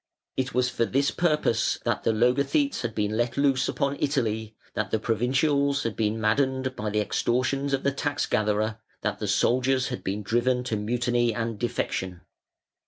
[0.35, 4.89] It was for this purpose that the logothetes had been let loose upon Italy that
[4.89, 9.89] the provincials had been maddened by the extortions of the tax gatherer, that the soldiers
[9.89, 12.21] had been driven to mutiny and defection.